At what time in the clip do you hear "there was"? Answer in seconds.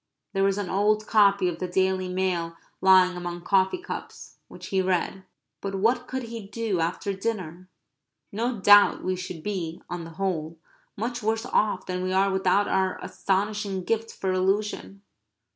0.33-0.57